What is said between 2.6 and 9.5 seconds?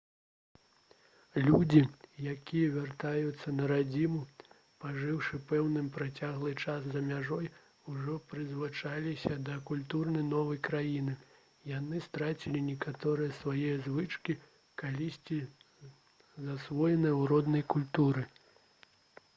вяртаюцца на радзіму пажыўшы пэўны працяглы час за мяжой ужо прызвычаіліся